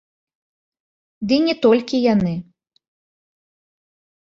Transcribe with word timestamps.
Дый 1.31 1.39
не 1.51 1.55
толькі 1.67 2.01
яны. 2.13 2.33